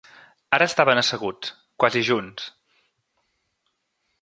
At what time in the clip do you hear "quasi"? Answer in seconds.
1.83-2.03